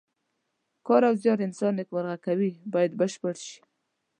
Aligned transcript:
کار 0.87 1.01
او 1.09 1.13
زیار 1.21 1.39
انسان 1.47 1.73
نیکمرغه 1.79 2.17
کوي 2.25 2.51
باید 2.73 2.91
بشپړ 2.99 3.35
شي. 3.45 3.59